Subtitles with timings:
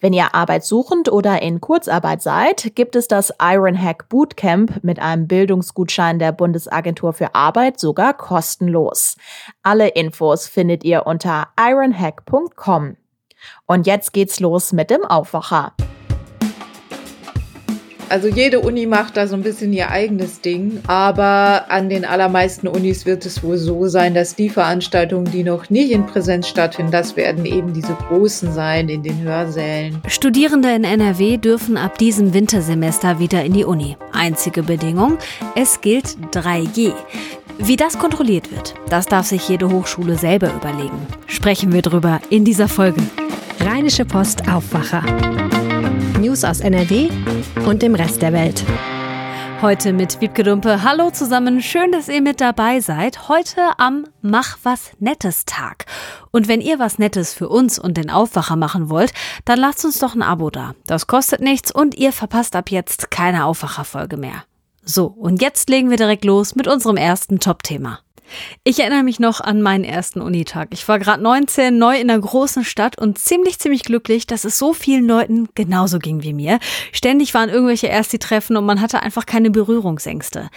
[0.00, 6.18] Wenn ihr arbeitssuchend oder in Kurzarbeit seid, gibt es das Ironhack Bootcamp mit einem Bildungsgutschein
[6.18, 9.16] der Bundesagentur für Arbeit sogar kostenlos.
[9.62, 12.96] Alle Infos findet ihr unter ironhack.com.
[13.66, 15.74] Und jetzt geht's los mit dem Aufwacher.
[18.10, 22.66] Also jede Uni macht da so ein bisschen ihr eigenes Ding, aber an den allermeisten
[22.66, 26.90] Unis wird es wohl so sein, dass die Veranstaltungen, die noch nicht in Präsenz stattfinden,
[26.90, 30.02] das werden eben diese großen sein in den Hörsälen.
[30.08, 33.96] Studierende in NRW dürfen ab diesem Wintersemester wieder in die Uni.
[34.12, 35.16] Einzige Bedingung,
[35.54, 36.92] es gilt 3G.
[37.58, 41.06] Wie das kontrolliert wird, das darf sich jede Hochschule selber überlegen.
[41.28, 43.02] Sprechen wir drüber in dieser Folge.
[43.60, 45.04] Rheinische Post Aufwacher.
[46.20, 47.08] News aus NRW
[47.66, 48.64] und dem Rest der Welt.
[49.60, 50.82] Heute mit Wiebke Dumpe.
[50.82, 53.28] Hallo zusammen, schön, dass ihr mit dabei seid.
[53.28, 55.86] Heute am Mach was Nettes Tag.
[56.30, 59.12] Und wenn ihr was Nettes für uns und den Aufwacher machen wollt,
[59.44, 60.74] dann lasst uns doch ein Abo da.
[60.86, 64.44] Das kostet nichts und ihr verpasst ab jetzt keine Aufwacherfolge mehr.
[64.82, 68.00] So, und jetzt legen wir direkt los mit unserem ersten Top-Thema.
[68.64, 70.68] Ich erinnere mich noch an meinen ersten Unitag.
[70.72, 74.58] Ich war gerade 19, neu in einer großen Stadt und ziemlich, ziemlich glücklich, dass es
[74.58, 76.58] so vielen Leuten genauso ging wie mir.
[76.92, 80.50] Ständig waren irgendwelche Ersti-Treffen und man hatte einfach keine Berührungsängste.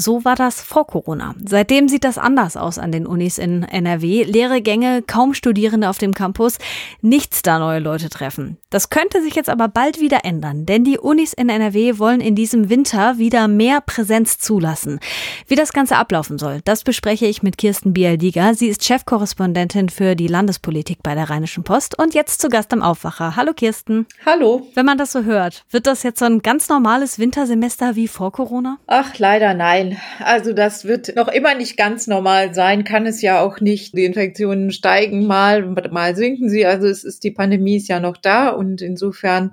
[0.00, 1.34] So war das vor Corona.
[1.44, 4.22] Seitdem sieht das anders aus an den Unis in NRW.
[4.24, 6.56] Leere Gänge, kaum Studierende auf dem Campus,
[7.02, 8.56] nichts da neue Leute treffen.
[8.70, 12.34] Das könnte sich jetzt aber bald wieder ändern, denn die Unis in NRW wollen in
[12.34, 15.00] diesem Winter wieder mehr Präsenz zulassen.
[15.46, 18.54] Wie das Ganze ablaufen soll, das bespreche ich mit Kirsten Bialdiger.
[18.54, 22.80] Sie ist Chefkorrespondentin für die Landespolitik bei der Rheinischen Post und jetzt zu Gast am
[22.80, 23.36] Aufwacher.
[23.36, 24.06] Hallo Kirsten.
[24.24, 24.66] Hallo.
[24.72, 28.32] Wenn man das so hört, wird das jetzt so ein ganz normales Wintersemester wie vor
[28.32, 28.78] Corona?
[28.86, 29.89] Ach, leider nein.
[30.18, 33.96] Also das wird noch immer nicht ganz normal sein, kann es ja auch nicht.
[33.96, 36.66] Die Infektionen steigen mal, mal sinken sie.
[36.66, 39.52] Also es ist, die Pandemie ist ja noch da und insofern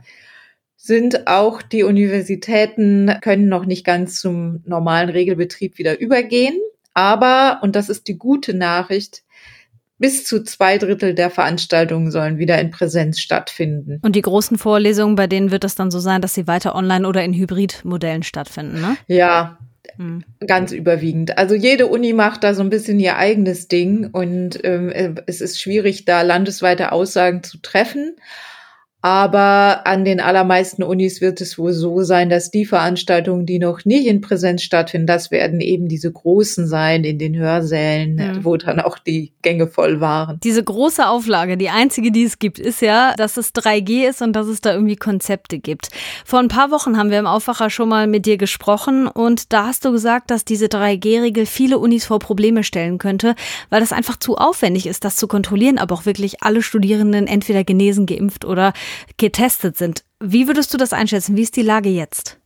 [0.75, 6.57] sind auch die Universitäten können noch nicht ganz zum normalen Regelbetrieb wieder übergehen.
[6.93, 9.23] Aber, und das ist die gute Nachricht,
[9.99, 13.99] bis zu zwei Drittel der Veranstaltungen sollen wieder in Präsenz stattfinden.
[14.03, 17.07] Und die großen Vorlesungen, bei denen wird es dann so sein, dass sie weiter online
[17.07, 18.97] oder in Hybridmodellen stattfinden, ne?
[19.07, 19.57] Ja,
[19.97, 20.23] Mhm.
[20.45, 21.37] Ganz überwiegend.
[21.37, 25.61] Also jede Uni macht da so ein bisschen ihr eigenes Ding und ähm, es ist
[25.61, 28.15] schwierig, da landesweite Aussagen zu treffen.
[29.03, 33.85] Aber an den allermeisten Unis wird es wohl so sein, dass die Veranstaltungen, die noch
[33.85, 38.43] nicht in Präsenz stattfinden, das werden eben diese großen sein in den Hörsälen, mhm.
[38.43, 40.39] wo dann auch die Gänge voll waren.
[40.43, 44.33] Diese große Auflage, die einzige, die es gibt, ist ja, dass es 3G ist und
[44.33, 45.89] dass es da irgendwie Konzepte gibt.
[46.25, 49.67] Vor ein paar Wochen haben wir im Aufwacher schon mal mit dir gesprochen und da
[49.67, 53.35] hast du gesagt, dass diese 3G-Regel viele Unis vor Probleme stellen könnte,
[53.69, 57.63] weil das einfach zu aufwendig ist, das zu kontrollieren, aber auch wirklich alle Studierenden entweder
[57.63, 58.73] genesen, geimpft oder
[59.17, 60.03] getestet sind.
[60.19, 61.37] Wie würdest du das einschätzen?
[61.37, 62.39] Wie ist die Lage jetzt?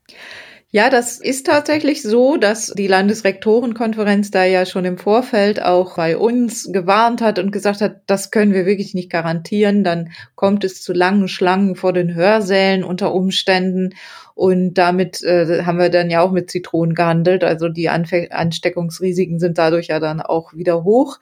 [0.74, 6.16] Ja, das ist tatsächlich so, dass die Landesrektorenkonferenz da ja schon im Vorfeld auch bei
[6.16, 9.84] uns gewarnt hat und gesagt hat, das können wir wirklich nicht garantieren.
[9.84, 13.96] Dann kommt es zu langen Schlangen vor den Hörsälen unter Umständen.
[14.34, 17.44] Und damit äh, haben wir dann ja auch mit Zitronen gehandelt.
[17.44, 21.20] Also die Anfe Ansteckungsrisiken sind dadurch ja dann auch wieder hoch.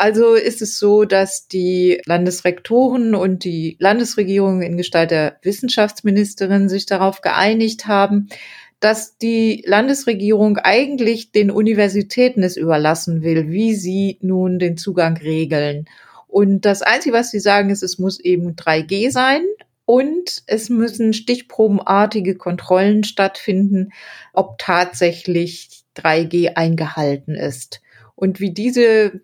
[0.00, 6.86] Also ist es so, dass die Landesrektoren und die Landesregierung in Gestalt der Wissenschaftsministerin sich
[6.86, 8.30] darauf geeinigt haben,
[8.80, 15.84] dass die Landesregierung eigentlich den Universitäten es überlassen will, wie sie nun den Zugang regeln.
[16.28, 19.42] Und das Einzige, was sie sagen, ist, es muss eben 3G sein
[19.84, 23.90] und es müssen stichprobenartige Kontrollen stattfinden,
[24.32, 27.82] ob tatsächlich 3G eingehalten ist.
[28.14, 29.20] Und wie diese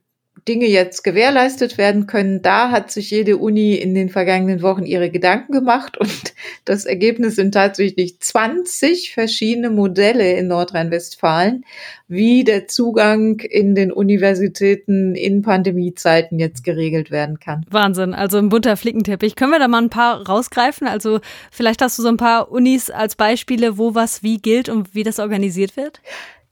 [0.48, 5.10] Dinge jetzt gewährleistet werden können, da hat sich jede Uni in den vergangenen Wochen ihre
[5.10, 6.34] Gedanken gemacht und
[6.64, 11.64] das Ergebnis sind tatsächlich 20 verschiedene Modelle in Nordrhein-Westfalen,
[12.08, 17.64] wie der Zugang in den Universitäten in Pandemiezeiten jetzt geregelt werden kann.
[17.68, 19.34] Wahnsinn, also ein bunter Flickenteppich.
[19.34, 20.86] Können wir da mal ein paar rausgreifen?
[20.86, 21.20] Also
[21.50, 25.02] vielleicht hast du so ein paar Unis als Beispiele, wo was wie gilt und wie
[25.02, 26.00] das organisiert wird?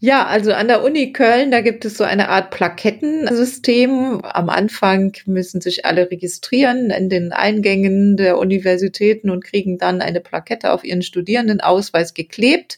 [0.05, 4.21] Ja, also an der Uni Köln, da gibt es so eine Art Plakettensystem.
[4.23, 10.21] Am Anfang müssen sich alle registrieren in den Eingängen der Universitäten und kriegen dann eine
[10.21, 12.77] Plakette auf ihren Studierendenausweis geklebt.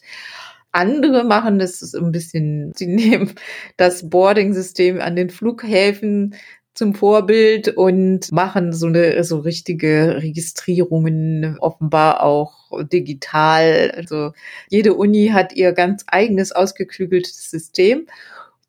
[0.71, 3.33] Andere machen das ein bisschen, sie nehmen
[3.75, 6.33] das Boarding-System an den Flughäfen
[6.77, 13.91] zum Vorbild und machen so eine so richtige Registrierungen offenbar auch digital.
[13.97, 14.33] Also
[14.69, 18.05] jede Uni hat ihr ganz eigenes ausgeklügeltes System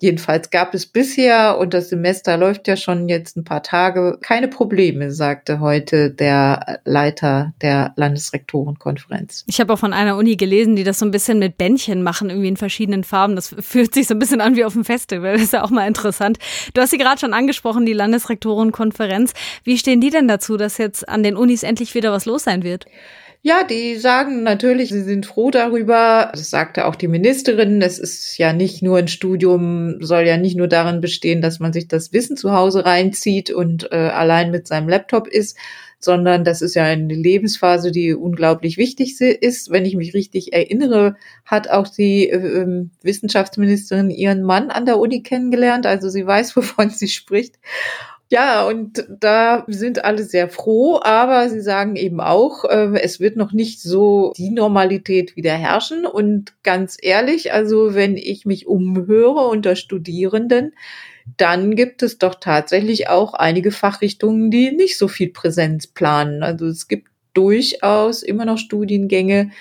[0.00, 4.46] Jedenfalls gab es bisher, und das Semester läuft ja schon jetzt ein paar Tage, keine
[4.46, 9.44] Probleme, sagte heute der Leiter der Landesrektorenkonferenz.
[9.48, 12.30] Ich habe auch von einer Uni gelesen, die das so ein bisschen mit Bändchen machen,
[12.30, 13.34] irgendwie in verschiedenen Farben.
[13.34, 15.32] Das fühlt sich so ein bisschen an wie auf dem Festival.
[15.32, 16.38] Das ist ja auch mal interessant.
[16.74, 19.32] Du hast sie gerade schon angesprochen, die Landesrektorenkonferenz.
[19.64, 22.62] Wie stehen die denn dazu, dass jetzt an den Unis endlich wieder was los sein
[22.62, 22.86] wird?
[23.48, 26.30] Ja, die sagen natürlich, sie sind froh darüber.
[26.32, 27.80] Das sagte auch die Ministerin.
[27.80, 31.72] Es ist ja nicht nur ein Studium, soll ja nicht nur darin bestehen, dass man
[31.72, 35.56] sich das Wissen zu Hause reinzieht und äh, allein mit seinem Laptop ist,
[35.98, 39.70] sondern das ist ja eine Lebensphase, die unglaublich wichtig ist.
[39.70, 41.16] Wenn ich mich richtig erinnere,
[41.46, 45.86] hat auch die äh, Wissenschaftsministerin ihren Mann an der Uni kennengelernt.
[45.86, 47.54] Also sie weiß, wovon sie spricht.
[48.30, 53.36] Ja, und da sind alle sehr froh, aber sie sagen eben auch, äh, es wird
[53.36, 56.04] noch nicht so die Normalität wieder herrschen.
[56.04, 60.74] Und ganz ehrlich, also wenn ich mich umhöre unter Studierenden,
[61.38, 66.42] dann gibt es doch tatsächlich auch einige Fachrichtungen, die nicht so viel Präsenz planen.
[66.42, 69.52] Also es gibt durchaus immer noch Studiengänge,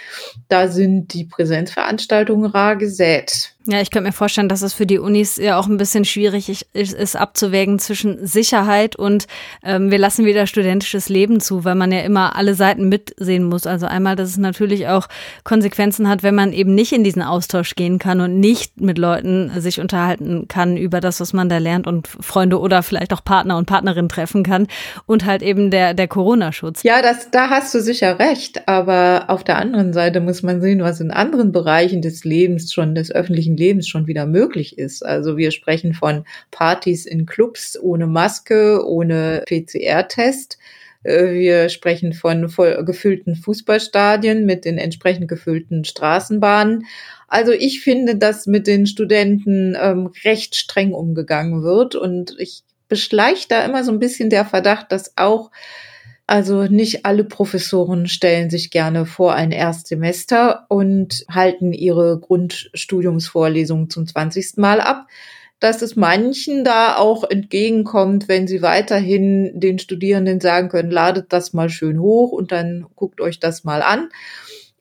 [0.50, 3.56] da sind die Präsenzveranstaltungen rar gesät.
[3.70, 6.50] Ja, ich könnte mir vorstellen, dass es für die Unis ja auch ein bisschen schwierig
[6.50, 9.28] ist, ist abzuwägen zwischen Sicherheit und
[9.62, 13.68] ähm, wir lassen wieder studentisches Leben zu, weil man ja immer alle Seiten mitsehen muss.
[13.68, 15.08] Also einmal, dass es natürlich auch
[15.44, 19.52] Konsequenzen hat, wenn man eben nicht in diesen Austausch gehen kann und nicht mit Leuten
[19.58, 23.58] sich unterhalten kann über das, was man da lernt und Freunde oder vielleicht auch Partner
[23.58, 24.68] und Partnerin treffen kann
[25.06, 26.84] und halt eben der, der Corona-Schutz.
[26.84, 30.80] Ja, das, da hast du sicher recht, aber auf der anderen Seite muss man sehen,
[30.80, 35.06] was in anderen Bereichen des Lebens schon des öffentlichen Lebens schon wieder möglich ist.
[35.06, 40.58] Also wir sprechen von Partys in Clubs ohne Maske, ohne PCR-Test.
[41.04, 46.86] Äh, wir sprechen von voll gefüllten Fußballstadien mit den entsprechend gefüllten Straßenbahnen.
[47.28, 53.52] Also ich finde, dass mit den Studenten ähm, recht streng umgegangen wird und ich beschleicht
[53.52, 55.52] da immer so ein bisschen der Verdacht, dass auch
[56.28, 64.06] also nicht alle Professoren stellen sich gerne vor ein Erstsemester und halten ihre Grundstudiumsvorlesungen zum
[64.06, 64.58] 20.
[64.58, 65.08] Mal ab,
[65.62, 71.54] dass es manchen da auch entgegenkommt, wenn sie weiterhin den Studierenden sagen können, ladet das
[71.54, 74.10] mal schön hoch und dann guckt euch das mal an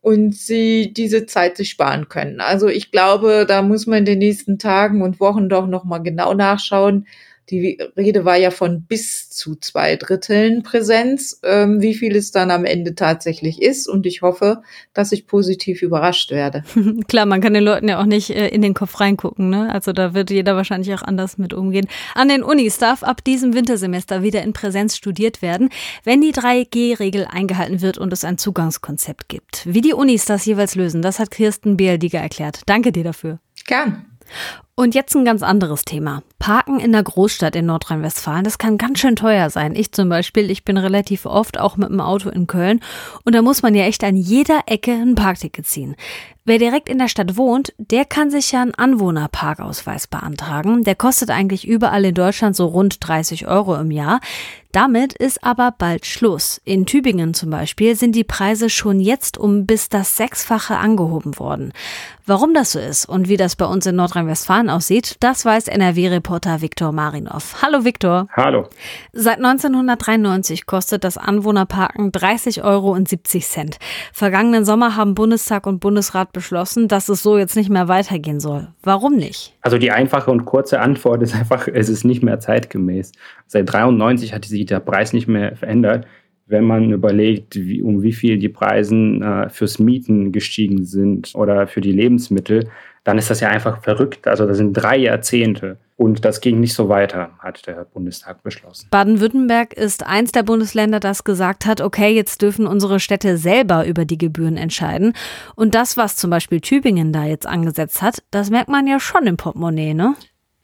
[0.03, 2.41] und sie diese Zeit sich sparen können.
[2.41, 5.99] Also ich glaube, da muss man in den nächsten Tagen und Wochen doch noch mal
[5.99, 7.07] genau nachschauen,
[7.51, 12.51] die Rede war ja von bis zu zwei Dritteln Präsenz, ähm, wie viel es dann
[12.51, 13.87] am Ende tatsächlich ist.
[13.87, 14.63] Und ich hoffe,
[14.95, 16.65] dass ich positiv überrascht werde.
[17.09, 19.49] Klar, man kann den Leuten ja auch nicht äh, in den Kopf reingucken.
[19.49, 19.73] Ne?
[19.73, 21.87] Also da wird jeder wahrscheinlich auch anders mit umgehen.
[22.15, 25.71] An den Unis darf ab diesem Wintersemester wieder in Präsenz studiert werden,
[26.03, 29.63] wenn die 3G-Regel eingehalten wird und es ein Zugangskonzept gibt.
[29.67, 32.63] Wie die Unis das jeweils lösen, das hat Kirsten Bialdiger erklärt.
[32.67, 33.39] Danke dir dafür.
[33.67, 34.07] Gern.
[34.79, 36.23] Und jetzt ein ganz anderes Thema.
[36.39, 39.75] Parken in der Großstadt in Nordrhein-Westfalen, das kann ganz schön teuer sein.
[39.75, 42.81] Ich zum Beispiel, ich bin relativ oft auch mit dem Auto in Köln
[43.25, 45.97] und da muss man ja echt an jeder Ecke ein Parkticket ziehen.
[46.49, 50.85] Wer direkt in der Stadt wohnt, der kann sich ja einen Anwohnerparkausweis beantragen.
[50.85, 54.21] Der kostet eigentlich überall in Deutschland so rund 30 Euro im Jahr.
[54.71, 56.61] Damit ist aber bald Schluss.
[56.65, 61.73] In Tübingen zum Beispiel sind die Preise schon jetzt um bis das Sechsfache angehoben worden.
[62.27, 66.61] Warum das so ist und wie das bei uns in Nordrhein-Westfalen aussieht, das weiß NRW-Reporter
[66.61, 67.63] Viktor Marinov.
[67.63, 68.29] Hallo Viktor.
[68.33, 68.69] Hallo.
[69.13, 73.79] Seit 1993 kostet das Anwohnerparken 30 Euro und 70 Cent.
[74.13, 78.69] Vergangenen Sommer haben Bundestag und Bundesrat beschlossen, dass es so jetzt nicht mehr weitergehen soll.
[78.83, 79.55] Warum nicht?
[79.63, 83.13] Also die einfache und kurze Antwort ist einfach, es ist nicht mehr zeitgemäß.
[83.47, 86.07] Seit 93 hat sich der Preis nicht mehr verändert.
[86.47, 91.67] Wenn man überlegt, wie, um wie viel die Preise äh, fürs Mieten gestiegen sind oder
[91.67, 92.69] für die Lebensmittel,
[93.07, 94.27] dann ist das ja einfach verrückt.
[94.27, 95.79] Also das sind drei Jahrzehnte.
[95.97, 98.89] Und das ging nicht so weiter, hat der Bundestag beschlossen.
[98.91, 104.05] Baden-Württemberg ist eins der Bundesländer, das gesagt hat, okay, jetzt dürfen unsere Städte selber über
[104.05, 105.15] die Gebühren entscheiden.
[105.55, 109.27] Und das, was zum Beispiel Tübingen da jetzt angesetzt hat, das merkt man ja schon
[109.27, 110.15] im Portemonnaie, ne?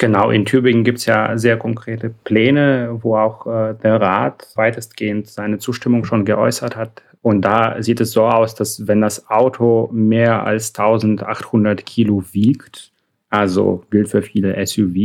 [0.03, 5.29] Genau, in Tübingen gibt es ja sehr konkrete Pläne, wo auch äh, der Rat weitestgehend
[5.29, 7.03] seine Zustimmung schon geäußert hat.
[7.21, 12.91] Und da sieht es so aus, dass wenn das Auto mehr als 1800 Kilo wiegt,
[13.31, 14.97] also gilt für viele SUV,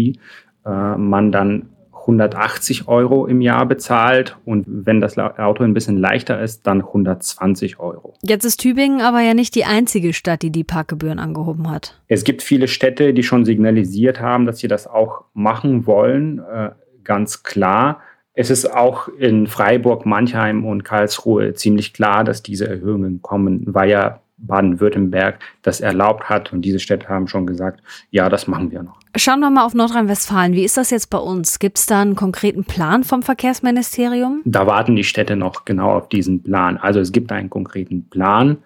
[0.66, 1.70] äh, man dann
[2.08, 7.80] 180 Euro im Jahr bezahlt und wenn das Auto ein bisschen leichter ist, dann 120
[7.80, 8.14] Euro.
[8.22, 12.02] Jetzt ist Tübingen aber ja nicht die einzige Stadt, die die Parkgebühren angehoben hat.
[12.08, 16.70] Es gibt viele Städte, die schon signalisiert haben, dass sie das auch machen wollen, äh,
[17.04, 18.02] ganz klar.
[18.34, 23.90] Es ist auch in Freiburg, Mannheim und Karlsruhe ziemlich klar, dass diese Erhöhungen kommen, weil
[23.90, 26.54] ja Baden-Württemberg das erlaubt hat.
[26.54, 29.00] Und diese Städte haben schon gesagt, ja, das machen wir noch.
[29.16, 30.54] Schauen wir mal auf Nordrhein-Westfalen.
[30.54, 31.60] Wie ist das jetzt bei uns?
[31.60, 34.42] Gibt es da einen konkreten Plan vom Verkehrsministerium?
[34.46, 36.78] Da warten die Städte noch genau auf diesen Plan.
[36.78, 38.58] Also es gibt einen konkreten Plan,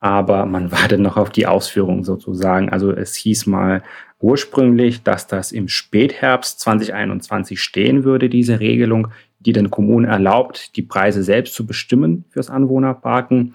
[0.00, 2.68] aber man wartet noch auf die Ausführung sozusagen.
[2.68, 3.82] Also es hieß mal
[4.20, 9.08] ursprünglich, dass das im Spätherbst 2021 stehen würde, diese Regelung,
[9.40, 13.54] die den Kommunen erlaubt, die Preise selbst zu bestimmen fürs Anwohnerparken.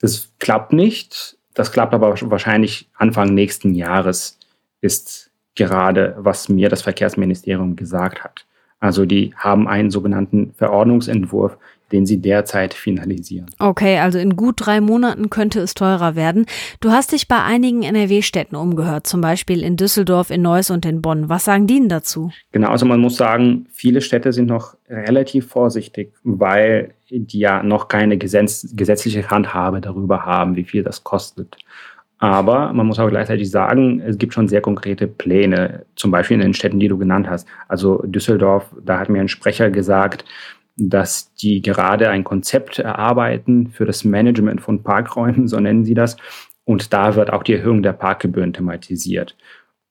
[0.00, 1.36] Das klappt nicht.
[1.54, 4.38] Das klappt aber wahrscheinlich Anfang nächsten Jahres,
[4.80, 8.44] ist gerade, was mir das Verkehrsministerium gesagt hat.
[8.80, 11.56] Also die haben einen sogenannten Verordnungsentwurf,
[11.92, 13.46] den sie derzeit finalisieren.
[13.58, 16.46] Okay, also in gut drei Monaten könnte es teurer werden.
[16.80, 21.02] Du hast dich bei einigen NRW-Städten umgehört, zum Beispiel in Düsseldorf, in Neuss und in
[21.02, 21.28] Bonn.
[21.28, 22.32] Was sagen die denn dazu?
[22.52, 27.88] Genau, also man muss sagen, viele Städte sind noch relativ vorsichtig, weil die ja noch
[27.88, 31.56] keine gesetz gesetzliche Handhabe darüber haben, wie viel das kostet.
[32.18, 36.42] Aber man muss auch gleichzeitig sagen, es gibt schon sehr konkrete Pläne, zum Beispiel in
[36.42, 37.46] den Städten, die du genannt hast.
[37.68, 40.24] Also Düsseldorf, da hat mir ein Sprecher gesagt,
[40.76, 46.16] dass die gerade ein Konzept erarbeiten für das Management von Parkräumen, so nennen sie das.
[46.64, 49.36] Und da wird auch die Erhöhung der Parkgebühren thematisiert.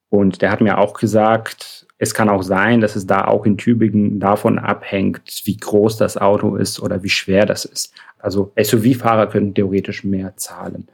[0.09, 3.57] Und der hat mir auch gesagt, es kann auch sein, dass es da auch in
[3.57, 7.93] Tübingen davon abhängt, wie groß das Auto ist oder wie schwer das ist.
[8.19, 10.87] Also SUV-Fahrer können theoretisch mehr zahlen.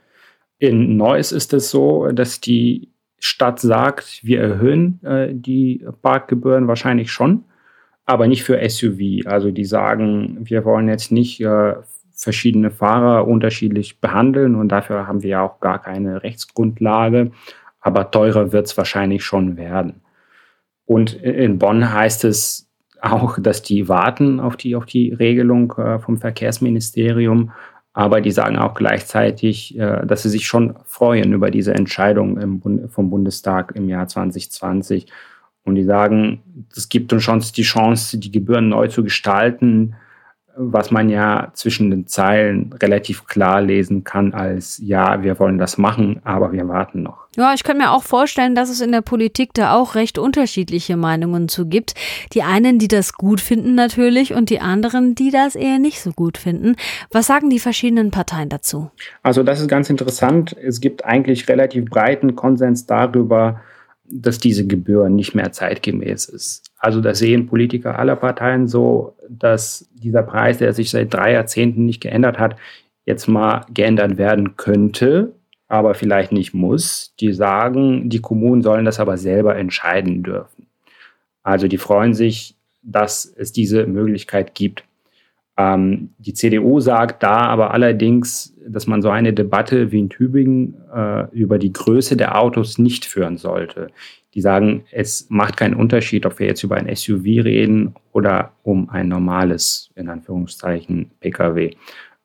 [0.58, 7.10] In Neuss ist es so, dass die Stadt sagt, wir erhöhen äh, die Parkgebühren wahrscheinlich
[7.10, 7.44] schon
[8.10, 9.26] aber nicht für SUV.
[9.26, 11.74] Also die sagen, wir wollen jetzt nicht äh,
[12.12, 17.30] verschiedene Fahrer unterschiedlich behandeln und dafür haben wir ja auch gar keine Rechtsgrundlage.
[17.80, 20.02] Aber teurer wird es wahrscheinlich schon werden.
[20.90, 22.68] Und in Bonn heißt es
[23.00, 27.52] auch, dass die warten auf die, auf die Regelung äh, vom Verkehrsministerium.
[27.92, 32.90] Aber die sagen auch gleichzeitig, äh, dass sie sich schon freuen über diese Entscheidung Bund
[32.90, 35.06] vom Bundestag im Jahr 2020
[35.62, 36.42] und die sagen,
[36.74, 39.94] es gibt uns schon die Chance, die Gebühren neu zu gestalten,
[40.62, 45.78] was man ja zwischen den Zeilen relativ klar lesen kann als, ja, wir wollen das
[45.78, 47.26] machen, aber wir warten noch.
[47.36, 50.96] Ja, ich kann mir auch vorstellen, dass es in der Politik da auch recht unterschiedliche
[50.96, 51.94] Meinungen zu gibt.
[52.34, 56.12] Die einen, die das gut finden natürlich und die anderen, die das eher nicht so
[56.12, 56.76] gut finden.
[57.10, 58.90] Was sagen die verschiedenen Parteien dazu?
[59.22, 60.54] Also das ist ganz interessant.
[60.62, 63.60] Es gibt eigentlich relativ breiten Konsens darüber,
[64.10, 66.64] dass diese Gebühr nicht mehr zeitgemäß ist.
[66.78, 71.86] Also das sehen Politiker aller Parteien so, dass dieser Preis, der sich seit drei Jahrzehnten
[71.86, 72.56] nicht geändert hat,
[73.06, 75.32] jetzt mal geändert werden könnte,
[75.68, 77.14] aber vielleicht nicht muss.
[77.20, 80.66] Die sagen, die Kommunen sollen das aber selber entscheiden dürfen.
[81.42, 84.84] Also die freuen sich, dass es diese Möglichkeit gibt.
[85.56, 90.74] Ähm, die CDU sagt da aber allerdings, dass man so eine Debatte wie in Tübingen
[90.94, 93.88] äh, über die Größe der Autos nicht führen sollte.
[94.34, 98.88] Die sagen, es macht keinen Unterschied, ob wir jetzt über ein SUV reden oder um
[98.88, 101.74] ein normales, in Anführungszeichen, Pkw.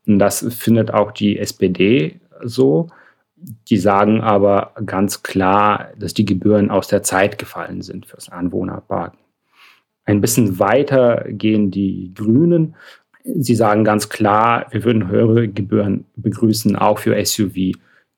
[0.06, 2.90] Und das findet auch die SPD so.
[3.68, 9.20] Die sagen aber ganz klar, dass die Gebühren aus der Zeit gefallen sind fürs Anwohnerparken.
[10.06, 12.76] Ein bisschen weiter gehen die Grünen
[13.34, 17.74] Sie sagen ganz klar, wir würden höhere Gebühren begrüßen, auch für SUV.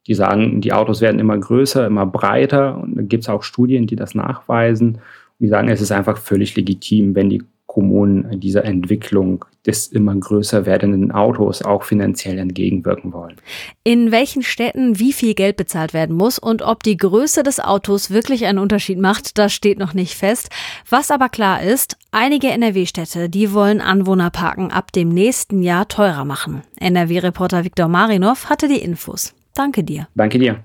[0.05, 3.87] Die sagen, die Autos werden immer größer, immer breiter und da gibt es auch Studien,
[3.87, 4.95] die das nachweisen.
[4.95, 5.01] Und
[5.39, 7.43] die sagen, es ist einfach völlig legitim, wenn die
[7.77, 13.35] Kommunen dieser Entwicklung des immer größer werdenden Autos auch finanziell entgegenwirken wollen.
[13.83, 18.09] In welchen Städten wie viel Geld bezahlt werden muss und ob die Größe des Autos
[18.09, 20.49] wirklich einen Unterschied macht, das steht noch nicht fest.
[20.89, 26.63] Was aber klar ist, einige NRW-Städte, die wollen Anwohnerparken ab dem nächsten Jahr teurer machen.
[26.79, 29.35] NRW-Reporter Viktor Marinov hatte die Infos.
[29.53, 30.07] Danke dir.
[30.15, 30.63] Danke dir.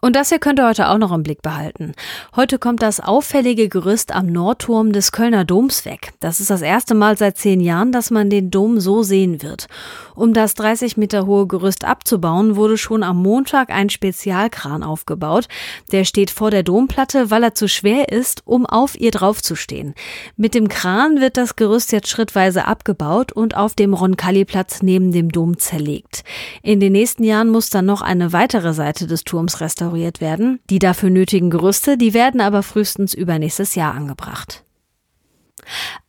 [0.00, 1.92] Und das hier könnt ihr heute auch noch im Blick behalten.
[2.34, 6.12] Heute kommt das auffällige Gerüst am Nordturm des Kölner Doms weg.
[6.20, 9.66] Das ist das erste Mal seit zehn Jahren, dass man den Dom so sehen wird.
[10.14, 15.48] Um das 30 Meter hohe Gerüst abzubauen, wurde schon am Montag ein Spezialkran aufgebaut.
[15.90, 19.94] Der steht vor der Domplatte, weil er zu schwer ist, um auf ihr draufzustehen.
[20.36, 25.30] Mit dem Kran wird das Gerüst jetzt schrittweise abgebaut und auf dem Roncalli-Platz neben dem
[25.30, 26.24] Dom zerlegt.
[26.62, 30.60] In den nächsten Jahren muss dann noch eine weitere Seite des Turms Stadiums restauriert werden.
[30.70, 34.64] Die dafür nötigen Gerüste, die werden aber frühestens übernächstes Jahr angebracht.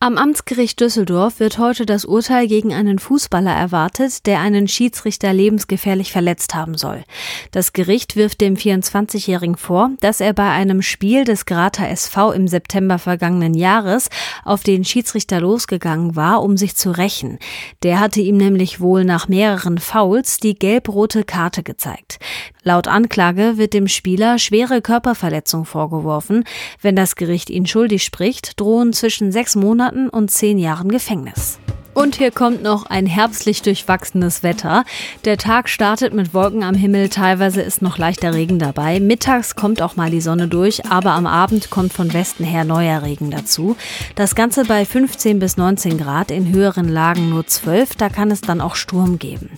[0.00, 6.12] Am Amtsgericht Düsseldorf wird heute das Urteil gegen einen Fußballer erwartet, der einen Schiedsrichter lebensgefährlich
[6.12, 7.04] verletzt haben soll.
[7.52, 12.48] Das Gericht wirft dem 24-Jährigen vor, dass er bei einem Spiel des Grater SV im
[12.48, 14.10] September vergangenen Jahres
[14.44, 17.38] auf den Schiedsrichter losgegangen war, um sich zu rächen.
[17.82, 22.18] Der hatte ihm nämlich wohl nach mehreren Fouls die gelb-rote Karte gezeigt.
[22.66, 26.44] Laut Anklage wird dem Spieler schwere Körperverletzung vorgeworfen.
[26.80, 31.58] Wenn das Gericht ihn schuldig spricht, drohen zwischen sechs Monaten und zehn Jahren Gefängnis.
[31.94, 34.84] Und hier kommt noch ein herbstlich durchwachsenes Wetter.
[35.24, 38.98] Der Tag startet mit Wolken am Himmel, teilweise ist noch leichter Regen dabei.
[38.98, 43.02] Mittags kommt auch mal die Sonne durch, aber am Abend kommt von Westen her neuer
[43.02, 43.76] Regen dazu.
[44.16, 48.40] Das Ganze bei 15 bis 19 Grad, in höheren Lagen nur 12, da kann es
[48.40, 49.50] dann auch Sturm geben.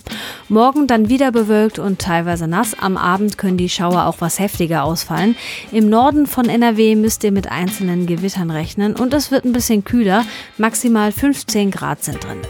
[0.47, 2.75] Morgen dann wieder bewölkt und teilweise nass.
[2.79, 5.35] Am Abend können die Schauer auch was heftiger ausfallen.
[5.71, 9.83] Im Norden von NRW müsst ihr mit einzelnen Gewittern rechnen und es wird ein bisschen
[9.83, 10.23] kühler.
[10.59, 12.41] Maximal 15 Grad sind drin.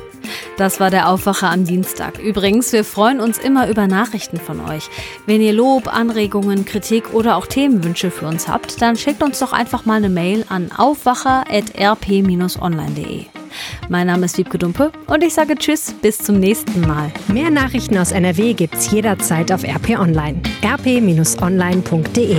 [0.57, 2.19] Das war der Aufwacher am Dienstag.
[2.19, 4.89] Übrigens, wir freuen uns immer über Nachrichten von euch.
[5.25, 9.53] Wenn ihr Lob, Anregungen, Kritik oder auch Themenwünsche für uns habt, dann schickt uns doch
[9.53, 13.25] einfach mal eine Mail an aufwacher.rp-online.de.
[13.89, 17.11] Mein Name ist Wiebke Dumpe und ich sage Tschüss, bis zum nächsten Mal.
[17.27, 20.41] Mehr Nachrichten aus NRW gibt's jederzeit auf RP Online.
[20.63, 22.37] rp-online.de